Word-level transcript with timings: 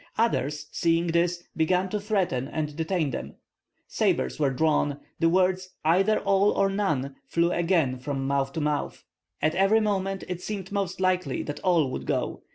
Others, 0.17 0.65
seeing 0.71 1.05
this, 1.05 1.43
began 1.55 1.87
to 1.89 1.99
threaten 2.01 2.47
and 2.47 2.75
detain 2.75 3.11
them. 3.11 3.35
Sabres 3.87 4.39
were 4.39 4.49
drawn. 4.49 4.99
The 5.19 5.29
words 5.29 5.75
"Either 5.85 6.17
all 6.21 6.49
or 6.53 6.71
none" 6.71 7.17
flew 7.27 7.51
again 7.51 7.99
from 7.99 8.25
mouth 8.25 8.51
to 8.53 8.61
mouth. 8.61 9.03
At 9.43 9.53
every 9.53 9.79
moment 9.79 10.23
it 10.27 10.41
seemed 10.41 10.71
most 10.71 10.99
likely 10.99 11.43
that 11.43 11.59
all 11.59 11.91
would 11.91 12.07
go. 12.07 12.41